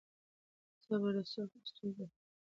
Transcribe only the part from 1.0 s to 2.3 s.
د سختو ستونزو حل دی.